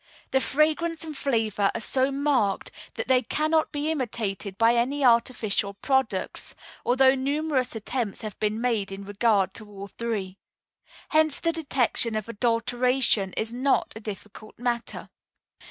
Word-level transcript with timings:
The 0.31 0.41
fragrance 0.41 1.03
and 1.03 1.15
flavor 1.15 1.69
are 1.75 1.79
so 1.79 2.09
marked 2.11 2.71
that 2.95 3.07
they 3.07 3.21
cannot 3.21 3.71
be 3.71 3.91
imitated 3.91 4.57
by 4.57 4.73
any 4.75 5.05
artificial 5.05 5.75
products, 5.75 6.55
although 6.83 7.13
numerous 7.13 7.75
attempts 7.75 8.23
have 8.23 8.39
been 8.39 8.59
made 8.59 8.91
in 8.91 9.03
regard 9.03 9.53
to 9.53 9.69
all 9.69 9.85
three. 9.89 10.39
Hence 11.09 11.37
the 11.39 11.51
detection 11.51 12.15
of 12.15 12.27
adulteration 12.27 13.31
is 13.33 13.53
not 13.53 13.93
a 13.95 13.99
difficult 13.99 14.57
matter. 14.57 15.11